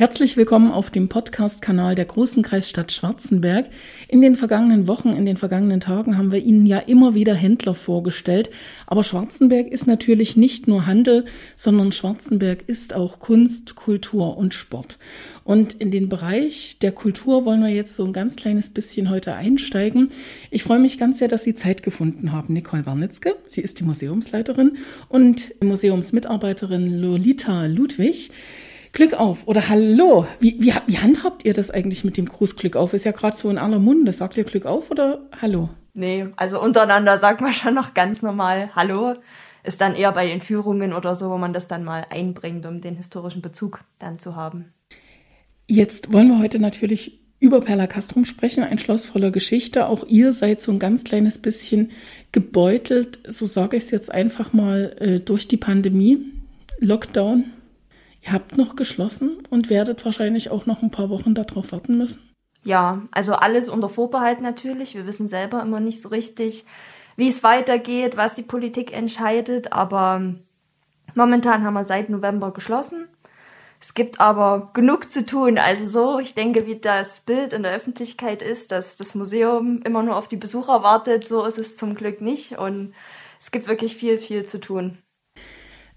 [0.00, 3.66] Herzlich willkommen auf dem Podcast-Kanal der Großen Kreisstadt Schwarzenberg.
[4.08, 7.74] In den vergangenen Wochen, in den vergangenen Tagen haben wir Ihnen ja immer wieder Händler
[7.74, 8.48] vorgestellt.
[8.86, 14.96] Aber Schwarzenberg ist natürlich nicht nur Handel, sondern Schwarzenberg ist auch Kunst, Kultur und Sport.
[15.44, 19.34] Und in den Bereich der Kultur wollen wir jetzt so ein ganz kleines bisschen heute
[19.34, 20.12] einsteigen.
[20.50, 22.54] Ich freue mich ganz sehr, dass Sie Zeit gefunden haben.
[22.54, 24.78] Nicole Warnitzke, sie ist die Museumsleiterin
[25.10, 28.30] und Museumsmitarbeiterin Lolita Ludwig.
[28.92, 30.26] Glück auf oder Hallo.
[30.40, 32.92] Wie, wie, wie handhabt ihr das eigentlich mit dem Gruß Glück auf?
[32.92, 34.12] Ist ja gerade so in aller Munde.
[34.12, 35.70] Sagt ihr Glück auf oder Hallo?
[35.94, 39.14] Nee, also untereinander sagt man schon noch ganz normal Hallo.
[39.62, 42.80] Ist dann eher bei den Führungen oder so, wo man das dann mal einbringt, um
[42.80, 44.72] den historischen Bezug dann zu haben.
[45.68, 49.86] Jetzt wollen wir heute natürlich über Perla Castrum sprechen, ein Schloss voller Geschichte.
[49.86, 51.92] Auch ihr seid so ein ganz kleines bisschen
[52.32, 56.32] gebeutelt, so sage ich es jetzt einfach mal, äh, durch die Pandemie,
[56.80, 57.52] Lockdown.
[58.22, 62.30] Ihr habt noch geschlossen und werdet wahrscheinlich auch noch ein paar Wochen darauf warten müssen.
[62.62, 64.94] Ja, also alles unter Vorbehalt natürlich.
[64.94, 66.66] Wir wissen selber immer nicht so richtig,
[67.16, 69.72] wie es weitergeht, was die Politik entscheidet.
[69.72, 70.34] Aber
[71.14, 73.08] momentan haben wir seit November geschlossen.
[73.80, 75.56] Es gibt aber genug zu tun.
[75.56, 80.02] Also so, ich denke, wie das Bild in der Öffentlichkeit ist, dass das Museum immer
[80.02, 82.58] nur auf die Besucher wartet, so ist es zum Glück nicht.
[82.58, 82.92] Und
[83.40, 84.98] es gibt wirklich viel, viel zu tun.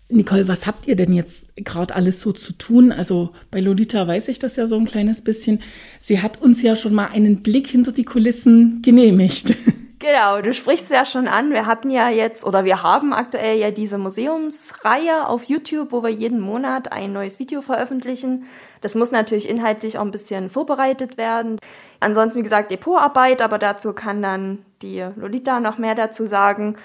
[0.09, 2.91] Nicole, was habt ihr denn jetzt gerade alles so zu tun?
[2.91, 5.61] Also bei Lolita weiß ich das ja so ein kleines bisschen.
[5.99, 9.55] Sie hat uns ja schon mal einen Blick hinter die Kulissen genehmigt.
[10.05, 11.51] Genau, du sprichst ja schon an.
[11.51, 16.09] Wir hatten ja jetzt oder wir haben aktuell ja diese Museumsreihe auf YouTube, wo wir
[16.09, 18.43] jeden Monat ein neues Video veröffentlichen.
[18.81, 21.57] Das muss natürlich inhaltlich auch ein bisschen vorbereitet werden.
[22.01, 26.75] Ansonsten, wie gesagt, Depotarbeit, aber dazu kann dann die Lolita noch mehr dazu sagen.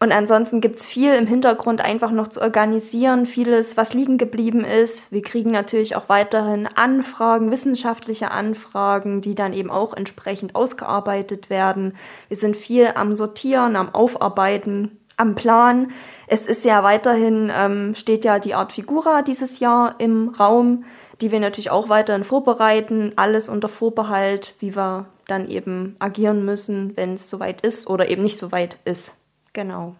[0.00, 5.10] Und ansonsten gibt's viel im Hintergrund einfach noch zu organisieren, vieles, was liegen geblieben ist.
[5.10, 11.96] Wir kriegen natürlich auch weiterhin Anfragen, wissenschaftliche Anfragen, die dann eben auch entsprechend ausgearbeitet werden.
[12.28, 15.90] Wir sind viel am Sortieren, am Aufarbeiten, am Plan.
[16.28, 20.84] Es ist ja weiterhin, ähm, steht ja die Art Figura dieses Jahr im Raum,
[21.20, 23.14] die wir natürlich auch weiterhin vorbereiten.
[23.16, 28.22] Alles unter Vorbehalt, wie wir dann eben agieren müssen, wenn es soweit ist oder eben
[28.22, 29.17] nicht soweit ist.
[29.52, 29.96] Genau.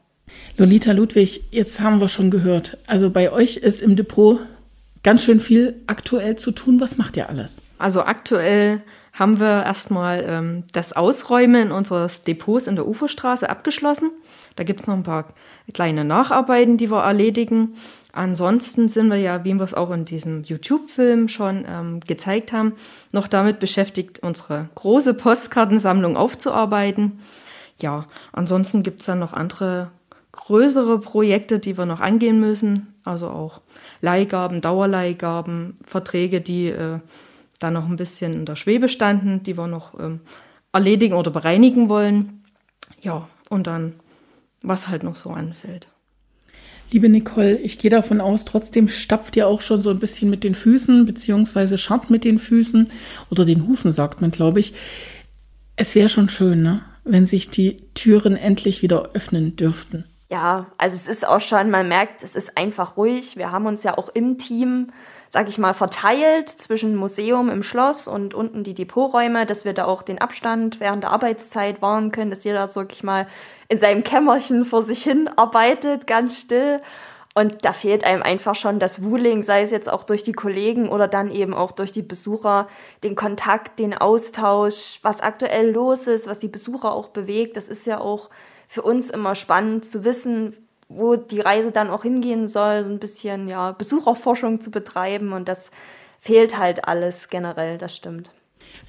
[0.56, 2.78] Lolita Ludwig, jetzt haben wir schon gehört.
[2.86, 4.40] Also bei euch ist im Depot
[5.02, 6.80] ganz schön viel aktuell zu tun.
[6.80, 7.62] Was macht ihr alles?
[7.78, 8.82] Also aktuell
[9.12, 14.10] haben wir erstmal ähm, das Ausräumen unseres Depots in der Uferstraße abgeschlossen.
[14.56, 15.34] Da gibt es noch ein paar
[15.72, 17.76] kleine Nacharbeiten, die wir erledigen.
[18.12, 22.74] Ansonsten sind wir ja, wie wir es auch in diesem YouTube-Film schon ähm, gezeigt haben,
[23.12, 27.20] noch damit beschäftigt, unsere große Postkartensammlung aufzuarbeiten
[27.80, 29.90] ja, ansonsten gibt es dann noch andere
[30.32, 32.94] größere Projekte, die wir noch angehen müssen.
[33.04, 33.60] Also auch
[34.00, 36.98] Leihgaben, Dauerleihgaben, Verträge, die äh,
[37.58, 40.20] da noch ein bisschen in der Schwebe standen, die wir noch ähm,
[40.72, 42.44] erledigen oder bereinigen wollen.
[43.00, 43.94] Ja, und dann,
[44.62, 45.88] was halt noch so anfällt.
[46.90, 50.42] Liebe Nicole, ich gehe davon aus, trotzdem stapft ihr auch schon so ein bisschen mit
[50.42, 52.90] den Füßen, beziehungsweise scharrt mit den Füßen
[53.30, 54.72] oder den Hufen, sagt man, glaube ich.
[55.76, 56.80] Es wäre schon schön, ne?
[57.08, 60.04] Wenn sich die Türen endlich wieder öffnen dürften.
[60.30, 63.36] Ja, also es ist auch schon, man merkt, es ist einfach ruhig.
[63.36, 64.92] Wir haben uns ja auch im Team,
[65.30, 69.86] sag ich mal, verteilt zwischen Museum im Schloss und unten die Depoträume, dass wir da
[69.86, 73.26] auch den Abstand während der Arbeitszeit wahren können, dass jeder, sag ich mal,
[73.68, 76.82] in seinem Kämmerchen vor sich hin arbeitet, ganz still.
[77.38, 80.88] Und da fehlt einem einfach schon das Wooling, sei es jetzt auch durch die Kollegen
[80.88, 82.66] oder dann eben auch durch die Besucher,
[83.04, 87.56] den Kontakt, den Austausch, was aktuell los ist, was die Besucher auch bewegt.
[87.56, 88.28] Das ist ja auch
[88.66, 90.56] für uns immer spannend zu wissen,
[90.88, 95.46] wo die Reise dann auch hingehen soll, so ein bisschen ja Besucherforschung zu betreiben und
[95.46, 95.70] das
[96.18, 98.32] fehlt halt alles generell, das stimmt.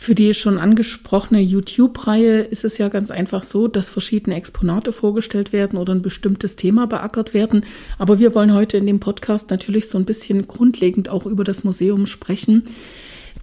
[0.01, 5.51] Für die schon angesprochene YouTube-Reihe ist es ja ganz einfach so, dass verschiedene Exponate vorgestellt
[5.51, 7.65] werden oder ein bestimmtes Thema beackert werden.
[7.97, 11.65] Aber wir wollen heute in dem Podcast natürlich so ein bisschen grundlegend auch über das
[11.65, 12.63] Museum sprechen.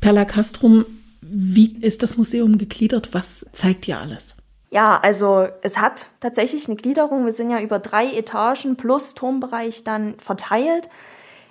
[0.01, 0.87] Perla Castrum,
[1.21, 3.11] wie ist das Museum gegliedert?
[3.13, 4.35] Was zeigt ihr alles?
[4.71, 7.27] Ja, also es hat tatsächlich eine Gliederung.
[7.27, 10.89] Wir sind ja über drei Etagen plus Turmbereich dann verteilt.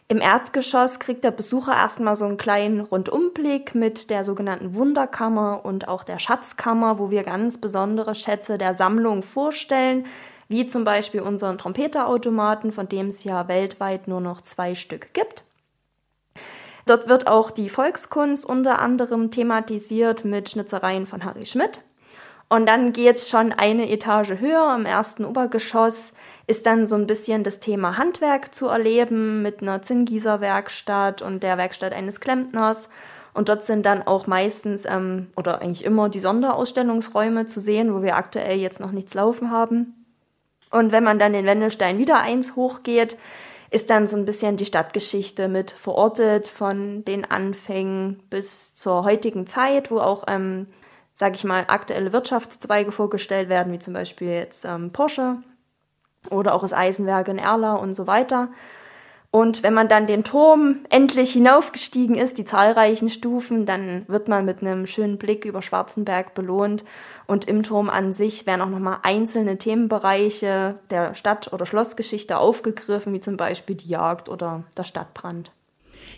[0.07, 5.87] Im Erdgeschoss kriegt der Besucher erstmal so einen kleinen Rundumblick mit der sogenannten Wunderkammer und
[5.87, 10.05] auch der Schatzkammer, wo wir ganz besondere Schätze der Sammlung vorstellen,
[10.47, 15.43] wie zum Beispiel unseren Trompeterautomaten, von dem es ja weltweit nur noch zwei Stück gibt.
[16.85, 21.81] Dort wird auch die Volkskunst unter anderem thematisiert mit Schnitzereien von Harry Schmidt.
[22.55, 24.73] Und dann geht's schon eine Etage höher.
[24.79, 26.13] Im ersten Obergeschoss
[26.47, 31.57] ist dann so ein bisschen das Thema Handwerk zu erleben mit einer Zinngießerwerkstatt und der
[31.57, 32.87] Werkstatt eines Klempners.
[33.33, 38.01] Und dort sind dann auch meistens ähm, oder eigentlich immer die Sonderausstellungsräume zu sehen, wo
[38.01, 40.05] wir aktuell jetzt noch nichts laufen haben.
[40.71, 43.17] Und wenn man dann den Wendelstein wieder eins hochgeht,
[43.69, 49.45] ist dann so ein bisschen die Stadtgeschichte mit verortet von den Anfängen bis zur heutigen
[49.45, 50.67] Zeit, wo auch, ähm,
[51.15, 55.37] sage ich mal, aktuelle Wirtschaftszweige vorgestellt werden, wie zum Beispiel jetzt ähm, Porsche
[56.29, 58.49] oder auch das Eisenwerk in Erla und so weiter.
[59.31, 64.45] Und wenn man dann den Turm endlich hinaufgestiegen ist, die zahlreichen Stufen, dann wird man
[64.45, 66.85] mit einem schönen Blick über Schwarzenberg belohnt.
[67.27, 73.13] Und im Turm an sich werden auch nochmal einzelne Themenbereiche der Stadt- oder Schlossgeschichte aufgegriffen,
[73.13, 75.51] wie zum Beispiel die Jagd oder der Stadtbrand.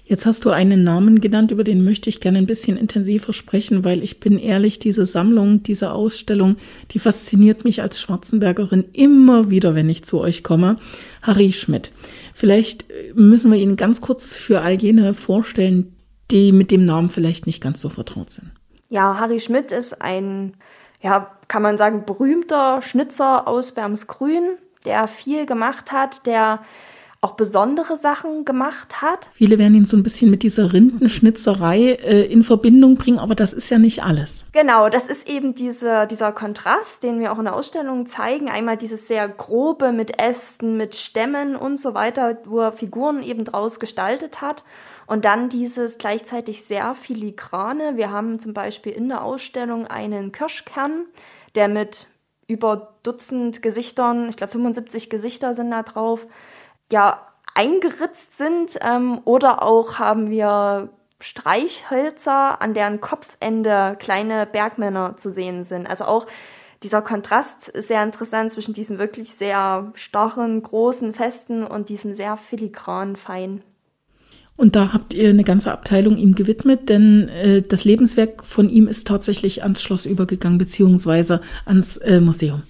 [0.04, 3.84] Jetzt hast du einen Namen genannt, über den möchte ich gerne ein bisschen intensiver sprechen,
[3.84, 6.56] weil ich bin ehrlich, diese Sammlung, diese Ausstellung,
[6.92, 10.78] die fasziniert mich als Schwarzenbergerin immer wieder, wenn ich zu euch komme.
[11.22, 11.92] Harry Schmidt.
[12.34, 12.86] Vielleicht
[13.16, 15.94] müssen wir ihn ganz kurz für all jene vorstellen,
[16.32, 18.52] die mit dem Namen vielleicht nicht ganz so vertraut sind.
[18.90, 20.54] Ja, Harry Schmidt ist ein,
[21.02, 26.62] ja, kann man sagen, berühmter Schnitzer aus Bermsgrün, der viel gemacht hat, der
[27.28, 29.28] auch besondere Sachen gemacht hat.
[29.34, 33.52] Viele werden ihn so ein bisschen mit dieser Rindenschnitzerei äh, in Verbindung bringen, aber das
[33.52, 34.46] ist ja nicht alles.
[34.54, 38.50] Genau, das ist eben diese, dieser Kontrast, den wir auch in der Ausstellung zeigen.
[38.50, 43.44] Einmal dieses sehr grobe mit Ästen, mit Stämmen und so weiter, wo er Figuren eben
[43.44, 44.64] draus gestaltet hat.
[45.06, 47.98] Und dann dieses gleichzeitig sehr filigrane.
[47.98, 51.06] Wir haben zum Beispiel in der Ausstellung einen Kirschkern,
[51.56, 52.08] der mit
[52.48, 56.28] über Dutzend Gesichtern, ich glaube 75 Gesichter sind da drauf,
[56.92, 57.22] ja,
[57.54, 60.90] eingeritzt sind ähm, oder auch haben wir
[61.20, 65.88] Streichhölzer, an deren Kopfende kleine Bergmänner zu sehen sind.
[65.88, 66.28] Also auch
[66.84, 72.38] dieser Kontrast ist sehr interessant zwischen diesem wirklich sehr starren, großen, festen und diesem sehr
[72.38, 73.64] filigranen, feinen.
[74.56, 78.88] Und da habt ihr eine ganze Abteilung ihm gewidmet, denn äh, das Lebenswerk von ihm
[78.88, 82.64] ist tatsächlich ans Schloss übergegangen, beziehungsweise ans äh, Museum.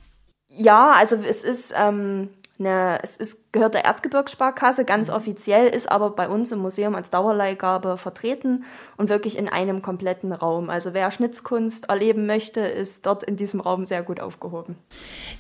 [0.50, 6.12] Ja, also es ist ähm, eine, es ist, gehört der Erzgebirgssparkasse ganz offiziell, ist aber
[6.12, 8.64] bei uns im Museum als Dauerleihgabe vertreten
[8.98, 10.70] und wirklich in einem kompletten Raum.
[10.70, 14.76] Also wer Schnitzkunst erleben möchte, ist dort in diesem Raum sehr gut aufgehoben.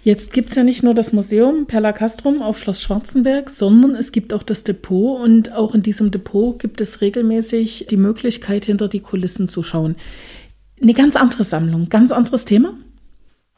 [0.03, 4.11] Jetzt gibt es ja nicht nur das Museum Perla Castrum auf Schloss Schwarzenberg, sondern es
[4.11, 8.87] gibt auch das Depot und auch in diesem Depot gibt es regelmäßig die Möglichkeit, hinter
[8.87, 9.95] die Kulissen zu schauen.
[10.81, 12.75] Eine ganz andere Sammlung, ganz anderes Thema.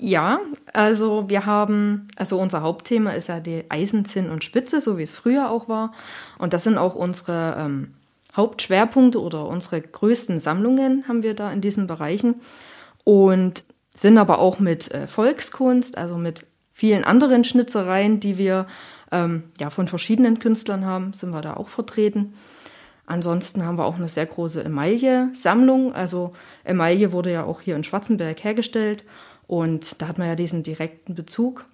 [0.02, 0.40] Ja,
[0.72, 5.04] also wir haben, also unser Hauptthema ist ja die Eisen, Zinn und Spitze, so wie
[5.04, 5.92] es früher auch war.
[6.38, 7.96] Und das sind auch unsere ähm,
[8.34, 12.36] Hauptschwerpunkte oder unsere größten Sammlungen haben wir da in diesen Bereichen.
[13.04, 18.68] Und sind aber auch mit äh, Volkskunst, also mit vielen anderen Schnitzereien, die wir
[19.12, 22.36] ähm, ja von verschiedenen Künstlern haben, sind wir da auch vertreten.
[23.06, 25.94] Ansonsten haben wir auch eine sehr große Emaille-Sammlung.
[25.94, 26.32] Also
[26.64, 29.04] Emaille wurde ja auch hier in Schwarzenberg hergestellt
[29.50, 31.66] und da hat man ja diesen direkten Bezug.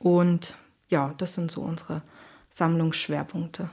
[0.00, 0.56] Und
[0.88, 2.02] ja, das sind so unsere
[2.50, 3.70] Sammlungsschwerpunkte.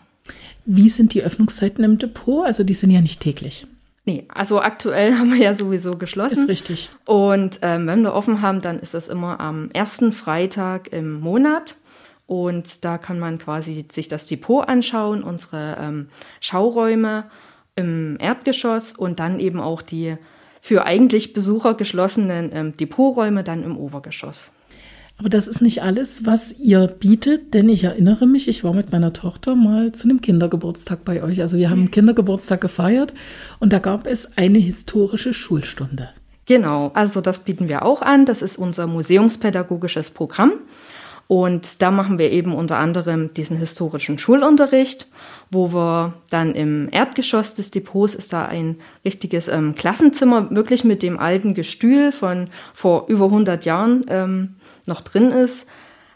[0.66, 2.46] Wie sind die Öffnungszeiten im Depot?
[2.46, 3.66] Also die sind ja nicht täglich.
[4.06, 6.38] Nee, also aktuell haben wir ja sowieso geschlossen.
[6.38, 6.92] Ist richtig.
[7.08, 11.76] Und ähm, wenn wir offen haben, dann ist das immer am ersten Freitag im Monat.
[12.28, 16.10] Und da kann man quasi sich das Depot anschauen, unsere ähm,
[16.40, 17.32] Schauräume
[17.76, 20.18] im Erdgeschoss und dann eben auch die
[20.62, 24.52] für eigentlich Besucher geschlossenen ähm, Depoträume dann im Obergeschoss.
[25.20, 28.94] Aber das ist nicht alles, was ihr bietet, denn ich erinnere mich, ich war mit
[28.94, 31.42] meiner Tochter mal zu einem Kindergeburtstag bei euch.
[31.42, 33.14] Also wir haben einen Kindergeburtstag gefeiert
[33.60, 36.10] und da gab es eine historische Schulstunde.
[36.46, 38.26] Genau, also das bieten wir auch an.
[38.26, 40.54] Das ist unser museumspädagogisches Programm.
[41.32, 45.06] Und da machen wir eben unter anderem diesen historischen Schulunterricht,
[45.52, 51.04] wo wir dann im Erdgeschoss des Depots ist da ein richtiges ähm, Klassenzimmer, wirklich mit
[51.04, 54.56] dem alten Gestühl von vor über 100 Jahren ähm,
[54.88, 55.68] noch drin ist.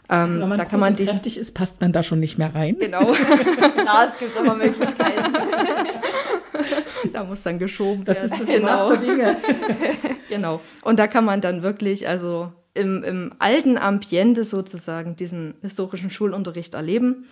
[0.08, 2.52] Ähm, also wenn man da kann man kräftig ist, passt man da schon nicht mehr
[2.52, 2.76] rein.
[2.80, 3.12] Genau.
[3.84, 5.32] da es gibt aber Möglichkeiten.
[7.12, 8.06] da muss dann geschoben werden.
[8.06, 8.88] Das ist das genau.
[8.88, 9.36] der Dinge.
[10.28, 10.60] genau.
[10.82, 16.74] Und da kann man dann wirklich, also im, im alten Ambiente sozusagen diesen historischen Schulunterricht
[16.74, 17.26] erleben.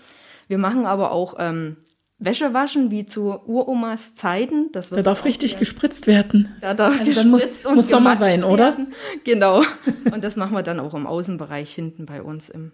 [0.48, 1.76] Wir machen aber auch ähm,
[2.18, 4.70] Wäsche waschen, wie zu Uromas Zeiten.
[4.72, 6.54] Das wird da darf richtig gespritzt werden.
[6.60, 8.66] Da darf also dann muss, und muss Sommer sein, oder?
[8.66, 8.92] Werden.
[9.24, 9.62] Genau.
[10.12, 12.70] Und das machen wir dann auch im Außenbereich hinten bei uns im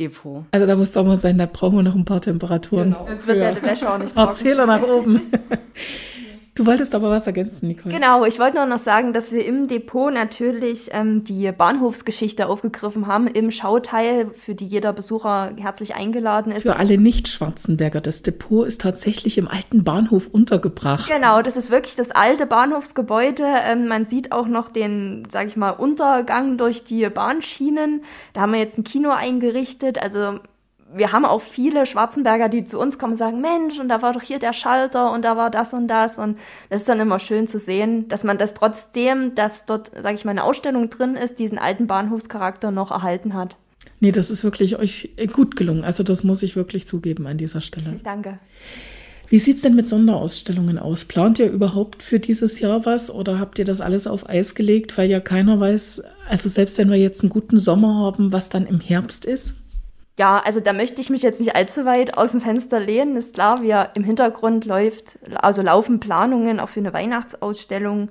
[0.00, 0.44] Depot.
[0.50, 2.92] Also da muss Sommer sein, da brauchen wir noch ein paar Temperaturen.
[2.92, 3.08] Genau.
[3.08, 4.30] Jetzt wird die Wäsche auch nicht trocken.
[4.30, 5.30] Erzähler nach oben.
[6.58, 7.94] Du wolltest aber was ergänzen, Nicole.
[7.94, 13.06] Genau, ich wollte nur noch sagen, dass wir im Depot natürlich ähm, die Bahnhofsgeschichte aufgegriffen
[13.06, 16.62] haben, im Schauteil, für die jeder Besucher herzlich eingeladen ist.
[16.62, 21.08] Für alle Nicht-Schwarzenberger, das Depot ist tatsächlich im alten Bahnhof untergebracht.
[21.08, 23.44] Genau, das ist wirklich das alte Bahnhofsgebäude.
[23.64, 28.02] Ähm, man sieht auch noch den, sag ich mal, Untergang durch die Bahnschienen.
[28.32, 30.02] Da haben wir jetzt ein Kino eingerichtet.
[30.02, 30.40] Also
[30.94, 34.12] wir haben auch viele Schwarzenberger, die zu uns kommen und sagen, Mensch, und da war
[34.12, 36.18] doch hier der Schalter und da war das und das.
[36.18, 36.38] Und
[36.70, 40.24] das ist dann immer schön zu sehen, dass man das trotzdem, dass dort, sage ich
[40.24, 43.56] mal, eine Ausstellung drin ist, diesen alten Bahnhofscharakter noch erhalten hat.
[44.00, 45.84] Nee, das ist wirklich euch gut gelungen.
[45.84, 48.00] Also das muss ich wirklich zugeben an dieser Stelle.
[48.02, 48.38] Danke.
[49.30, 51.04] Wie sieht's denn mit Sonderausstellungen aus?
[51.04, 54.96] Plant ihr überhaupt für dieses Jahr was oder habt ihr das alles auf Eis gelegt,
[54.96, 58.66] weil ja keiner weiß, also selbst wenn wir jetzt einen guten Sommer haben, was dann
[58.66, 59.54] im Herbst ist?
[60.18, 63.16] Ja, also da möchte ich mich jetzt nicht allzu weit aus dem Fenster lehnen.
[63.16, 68.10] Ist klar, wir im Hintergrund läuft, also laufen Planungen auch für eine Weihnachtsausstellung,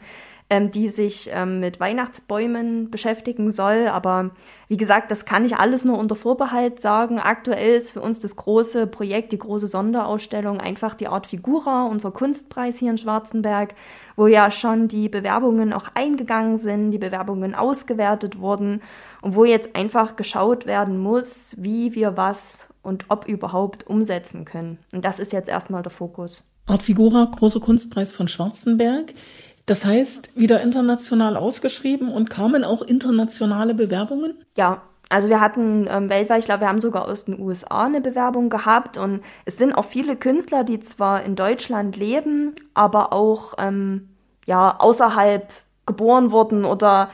[0.49, 3.87] ähm, die sich ähm, mit Weihnachtsbäumen beschäftigen soll.
[3.87, 4.31] Aber
[4.69, 7.19] wie gesagt, das kann ich alles nur unter Vorbehalt sagen.
[7.19, 12.11] Aktuell ist für uns das große Projekt, die große Sonderausstellung, einfach die Art Figura, unser
[12.11, 13.75] Kunstpreis hier in Schwarzenberg,
[14.15, 18.81] wo ja schon die Bewerbungen auch eingegangen sind, die Bewerbungen ausgewertet wurden
[19.21, 24.79] und wo jetzt einfach geschaut werden muss, wie wir was und ob überhaupt umsetzen können.
[24.93, 26.45] Und das ist jetzt erstmal der Fokus.
[26.67, 29.13] Art Figura, großer Kunstpreis von Schwarzenberg.
[29.67, 34.33] Das heißt, wieder international ausgeschrieben und kamen auch internationale Bewerbungen?
[34.55, 37.99] Ja, also wir hatten ähm, weltweit, ich glaube, wir haben sogar aus den USA eine
[37.99, 43.55] Bewerbung gehabt und es sind auch viele Künstler, die zwar in Deutschland leben, aber auch
[43.57, 44.07] ähm,
[44.45, 45.51] ja außerhalb
[45.85, 47.09] geboren wurden oder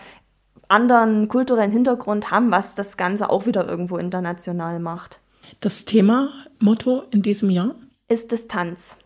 [0.67, 5.19] anderen kulturellen Hintergrund haben, was das Ganze auch wieder irgendwo international macht.
[5.60, 6.29] Das Thema,
[6.60, 7.75] Motto in diesem Jahr?
[8.10, 8.98] Ist Distanz.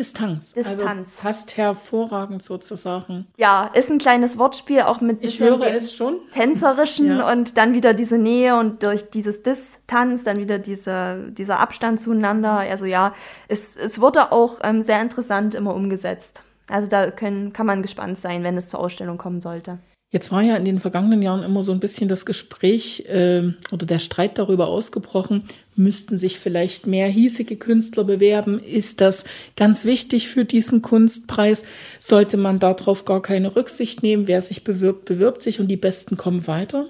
[0.00, 0.54] Distanz.
[0.54, 0.78] Distanz.
[0.78, 3.26] Also passt hervorragend sozusagen.
[3.36, 6.16] Ja, ist ein kleines Wortspiel, auch mit ich höre es schon.
[6.32, 7.30] tänzerischen ja.
[7.30, 12.60] und dann wieder diese Nähe und durch dieses Distanz dann wieder diese, dieser Abstand zueinander.
[12.60, 13.14] Also ja,
[13.48, 16.42] es, es wurde auch ähm, sehr interessant immer umgesetzt.
[16.70, 19.80] Also da können, kann man gespannt sein, wenn es zur Ausstellung kommen sollte.
[20.12, 23.86] Jetzt war ja in den vergangenen Jahren immer so ein bisschen das Gespräch äh, oder
[23.86, 25.44] der Streit darüber ausgebrochen,
[25.76, 28.58] müssten sich vielleicht mehr hiesige Künstler bewerben?
[28.58, 29.22] Ist das
[29.56, 31.62] ganz wichtig für diesen Kunstpreis?
[32.00, 34.26] Sollte man darauf gar keine Rücksicht nehmen?
[34.26, 36.86] Wer sich bewirbt, bewirbt sich und die Besten kommen weiter?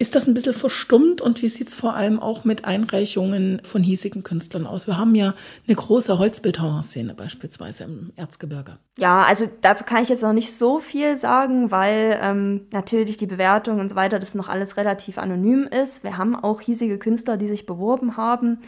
[0.00, 3.82] Ist das ein bisschen verstummt und wie sieht es vor allem auch mit Einreichungen von
[3.82, 4.86] hiesigen Künstlern aus?
[4.86, 5.34] Wir haben ja
[5.66, 8.78] eine große Holzbildhauerszene beispielsweise im Erzgebirge.
[8.96, 13.26] Ja, also dazu kann ich jetzt noch nicht so viel sagen, weil ähm, natürlich die
[13.26, 16.04] Bewertung und so weiter, das noch alles relativ anonym ist.
[16.04, 18.58] Wir haben auch hiesige Künstler, die sich beworben haben.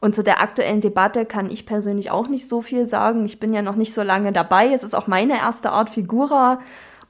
[0.00, 3.24] Und zu der aktuellen Debatte kann ich persönlich auch nicht so viel sagen.
[3.24, 4.70] Ich bin ja noch nicht so lange dabei.
[4.74, 6.60] Es ist auch meine erste Art Figura.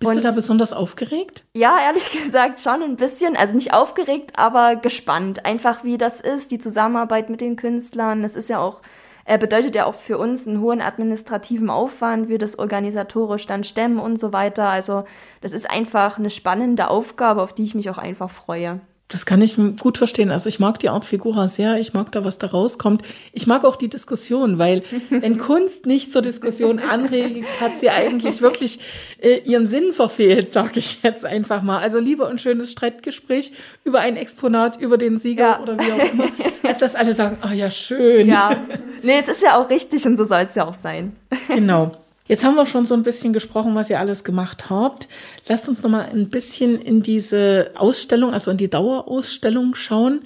[0.04, 1.44] Bist und, du da besonders aufgeregt?
[1.54, 3.36] Ja, ehrlich gesagt schon ein bisschen.
[3.36, 5.44] Also nicht aufgeregt, aber gespannt.
[5.44, 8.22] Einfach wie das ist, die Zusammenarbeit mit den Künstlern.
[8.22, 8.80] Das ist ja auch,
[9.24, 13.98] äh, bedeutet ja auch für uns einen hohen administrativen Aufwand, wir das organisatorisch dann stemmen
[13.98, 14.68] und so weiter.
[14.68, 15.04] Also
[15.40, 18.80] das ist einfach eine spannende Aufgabe, auf die ich mich auch einfach freue.
[19.14, 20.32] Das kann ich gut verstehen.
[20.32, 21.78] Also ich mag die Art Figura sehr.
[21.78, 23.02] Ich mag da, was da rauskommt.
[23.32, 28.42] Ich mag auch die Diskussion, weil wenn Kunst nicht zur Diskussion anregt, hat sie eigentlich
[28.42, 28.80] wirklich
[29.22, 31.78] äh, ihren Sinn verfehlt, sage ich jetzt einfach mal.
[31.78, 33.52] Also lieber ein schönes Streitgespräch
[33.84, 35.60] über ein Exponat, über den Sieger ja.
[35.60, 36.26] oder wie auch immer,
[36.64, 38.26] als dass alle sagen, ah oh, ja, schön.
[38.26, 38.66] Ja,
[39.04, 41.14] nee, jetzt ist ja auch richtig und so soll es ja auch sein.
[41.46, 41.92] Genau.
[42.26, 45.08] Jetzt haben wir schon so ein bisschen gesprochen, was ihr alles gemacht habt.
[45.46, 50.22] Lasst uns noch mal ein bisschen in diese Ausstellung, also in die Dauerausstellung schauen.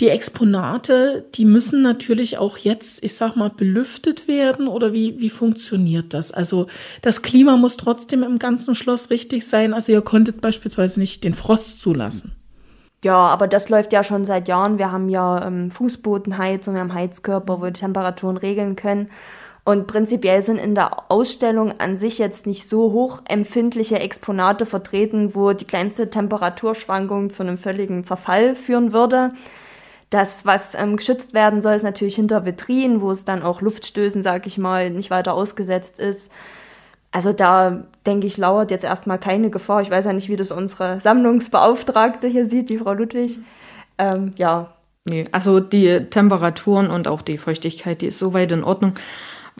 [0.00, 5.30] Die Exponate, die müssen natürlich auch jetzt, ich sag mal, belüftet werden oder wie, wie
[5.30, 6.30] funktioniert das?
[6.30, 6.66] Also
[7.00, 9.72] das Klima muss trotzdem im ganzen Schloss richtig sein.
[9.72, 12.32] Also ihr konntet beispielsweise nicht den Frost zulassen.
[13.02, 14.76] Ja, aber das läuft ja schon seit Jahren.
[14.76, 19.08] Wir haben ja ähm, Fußbodenheizung, wir haben Heizkörper, wo wir die Temperaturen regeln können.
[19.64, 25.52] Und prinzipiell sind in der Ausstellung an sich jetzt nicht so hochempfindliche Exponate vertreten, wo
[25.52, 29.32] die kleinste Temperaturschwankung zu einem völligen Zerfall führen würde.
[30.08, 34.22] Das, was ähm, geschützt werden soll, ist natürlich hinter Vitrinen, wo es dann auch Luftstößen,
[34.22, 36.32] sag ich mal, nicht weiter ausgesetzt ist.
[37.12, 39.82] Also da denke ich, lauert jetzt erstmal keine Gefahr.
[39.82, 43.38] Ich weiß ja nicht, wie das unsere Sammlungsbeauftragte hier sieht, die Frau Ludwig.
[43.98, 44.74] Ähm, ja.
[45.04, 48.94] Nee, also die Temperaturen und auch die Feuchtigkeit, die ist soweit in Ordnung.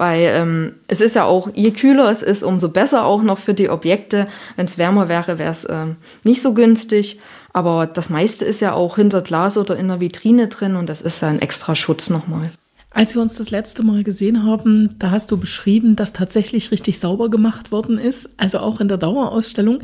[0.00, 3.52] Weil ähm, es ist ja auch, je kühler es ist, umso besser auch noch für
[3.52, 4.28] die Objekte.
[4.57, 7.21] Wenn es wärmer wäre, wäre es ähm, nicht so günstig.
[7.52, 11.02] Aber das meiste ist ja auch hinter Glas oder in der Vitrine drin und das
[11.02, 12.50] ist ja ein extra Schutz nochmal.
[12.92, 16.99] Als wir uns das letzte Mal gesehen haben, da hast du beschrieben, dass tatsächlich richtig
[16.99, 19.78] sauber gemacht worden ist, also auch in der Dauerausstellung.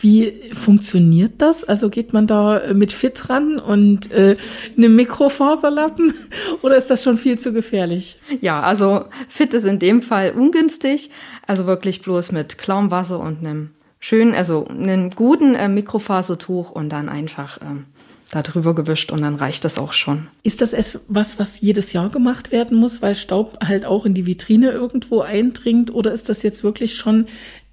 [0.00, 1.62] Wie funktioniert das?
[1.62, 4.36] Also geht man da mit Fit ran und äh,
[4.76, 6.14] einem Mikrofaserlappen
[6.62, 8.18] oder ist das schon viel zu gefährlich?
[8.40, 11.10] Ja, also Fit ist in dem Fall ungünstig,
[11.46, 16.88] also wirklich bloß mit klarem Wasser und einem schönen, also einem guten äh, Mikrofasertuch und
[16.88, 17.86] dann einfach ähm,
[18.30, 20.28] da drüber gewischt und dann reicht das auch schon.
[20.42, 24.26] Ist das etwas, was jedes Jahr gemacht werden muss, weil Staub halt auch in die
[24.26, 25.92] Vitrine irgendwo eindringt?
[25.94, 27.26] Oder ist das jetzt wirklich schon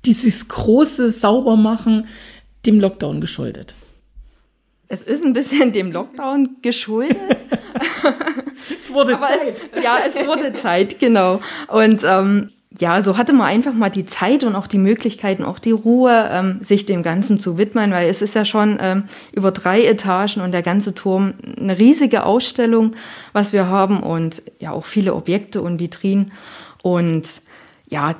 [0.06, 2.08] dieses große Saubermachen
[2.66, 3.76] dem Lockdown geschuldet?
[4.88, 7.18] Es ist ein bisschen dem Lockdown geschuldet.
[8.80, 9.62] es wurde Aber Zeit.
[9.74, 11.42] Es, ja, es wurde Zeit, genau.
[11.68, 15.60] Und ähm, ja, so hatte man einfach mal die Zeit und auch die Möglichkeiten, auch
[15.60, 19.04] die Ruhe, ähm, sich dem Ganzen zu widmen, weil es ist ja schon ähm,
[19.34, 22.96] über drei Etagen und der ganze Turm eine riesige Ausstellung,
[23.34, 26.32] was wir haben und ja auch viele Objekte und Vitrinen.
[26.82, 27.42] Und
[27.88, 28.16] ja,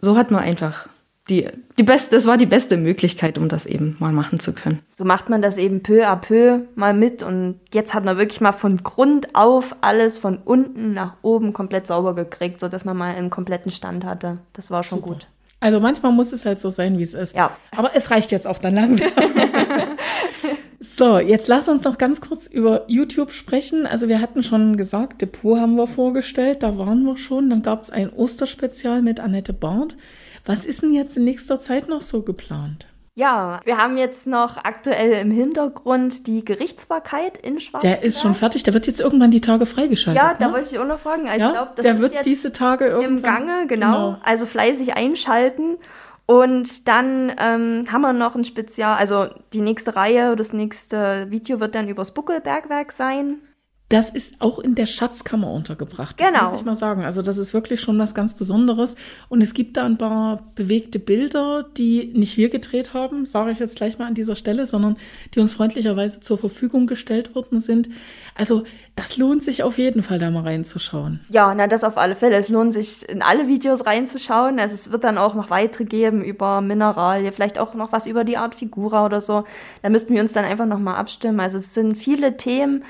[0.00, 0.88] so hat man einfach
[1.30, 4.80] die, die beste, das war die beste Möglichkeit, um das eben mal machen zu können.
[4.90, 8.40] So macht man das eben peu à peu mal mit und jetzt hat man wirklich
[8.40, 13.14] mal von Grund auf alles von unten nach oben komplett sauber gekriegt, sodass man mal
[13.14, 14.38] einen kompletten Stand hatte.
[14.52, 15.12] Das war schon Super.
[15.12, 15.28] gut.
[15.60, 17.36] Also manchmal muss es halt so sein, wie es ist.
[17.36, 17.56] Ja.
[17.76, 19.10] Aber es reicht jetzt auch dann langsam.
[20.80, 23.86] so, jetzt lass uns noch ganz kurz über YouTube sprechen.
[23.86, 27.50] Also wir hatten schon gesagt, Depot haben wir vorgestellt, da waren wir schon.
[27.50, 29.96] Dann gab es ein Osterspezial mit Annette Barth.
[30.44, 32.86] Was ist denn jetzt in nächster Zeit noch so geplant?
[33.14, 37.98] Ja, wir haben jetzt noch aktuell im Hintergrund die Gerichtsbarkeit in Schwarzwald.
[37.98, 40.22] Der ist schon fertig, der wird jetzt irgendwann die Tage freigeschaltet.
[40.22, 40.54] Ja, da ne?
[40.54, 41.26] wollte ich auch noch fragen.
[41.26, 44.12] Ich ja, glaube, das der ist wird diese Tage irgendwann im Gange, genau.
[44.12, 44.18] genau.
[44.22, 45.76] Also fleißig einschalten.
[46.24, 51.58] Und dann ähm, haben wir noch ein Spezial, also die nächste Reihe, das nächste Video
[51.58, 53.38] wird dann übers Buckelbergwerk sein.
[53.90, 56.20] Das ist auch in der Schatzkammer untergebracht.
[56.20, 56.50] Das genau.
[56.50, 57.04] muss ich mal sagen.
[57.04, 58.94] Also das ist wirklich schon was ganz Besonderes.
[59.28, 63.58] Und es gibt da ein paar bewegte Bilder, die nicht wir gedreht haben, sage ich
[63.58, 64.96] jetzt gleich mal an dieser Stelle, sondern
[65.34, 67.88] die uns freundlicherweise zur Verfügung gestellt worden sind.
[68.36, 68.62] Also
[68.94, 71.18] das lohnt sich auf jeden Fall, da mal reinzuschauen.
[71.28, 72.36] Ja, na das auf alle Fälle.
[72.36, 74.60] Es lohnt sich, in alle Videos reinzuschauen.
[74.60, 78.22] Also es wird dann auch noch weitere geben über Mineralien, vielleicht auch noch was über
[78.22, 79.42] die Art Figura oder so.
[79.82, 81.40] Da müssten wir uns dann einfach nochmal abstimmen.
[81.40, 82.84] Also es sind viele Themen,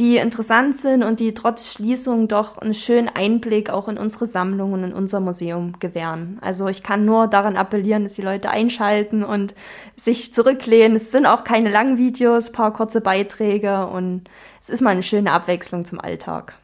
[0.00, 4.72] die interessant sind und die trotz Schließung doch einen schönen Einblick auch in unsere Sammlung
[4.72, 6.38] und in unser Museum gewähren.
[6.40, 9.54] Also ich kann nur daran appellieren, dass die Leute einschalten und
[9.96, 10.96] sich zurücklehnen.
[10.96, 14.24] Es sind auch keine langen Videos, paar kurze Beiträge und
[14.62, 16.54] es ist mal eine schöne Abwechslung zum Alltag.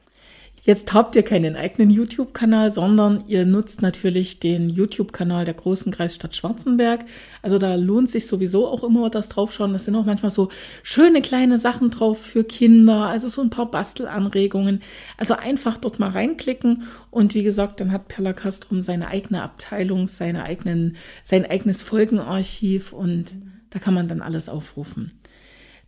[0.66, 6.34] Jetzt habt ihr keinen eigenen YouTube-Kanal, sondern ihr nutzt natürlich den YouTube-Kanal der großen Kreisstadt
[6.34, 7.04] Schwarzenberg.
[7.40, 9.72] Also da lohnt sich sowieso auch immer das draufschauen.
[9.72, 10.48] Das sind auch manchmal so
[10.82, 14.82] schöne kleine Sachen drauf für Kinder, also so ein paar Bastelanregungen.
[15.16, 20.08] Also einfach dort mal reinklicken und wie gesagt, dann hat Perla Castrum seine eigene Abteilung,
[20.08, 23.36] seine eigenen, sein eigenes Folgenarchiv und
[23.70, 25.12] da kann man dann alles aufrufen.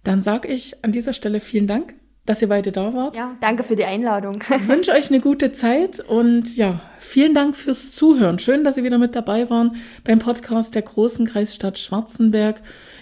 [0.04, 1.94] Dann sage ich an dieser Stelle vielen Dank
[2.28, 3.16] dass ihr beide da wart.
[3.16, 4.44] Ja, danke für die Einladung.
[4.50, 8.38] Ich wünsche euch eine gute Zeit und ja, vielen Dank fürs Zuhören.
[8.38, 12.60] Schön, dass ihr wieder mit dabei waren beim Podcast der großen Kreisstadt Schwarzenberg.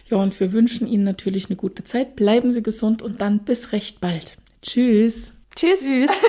[0.09, 2.15] Ja, und wir wünschen Ihnen natürlich eine gute Zeit.
[2.15, 4.37] Bleiben Sie gesund und dann bis recht bald.
[4.63, 5.33] Tschüss.
[5.57, 5.81] Tschüss.
[5.81, 6.11] Tschüss.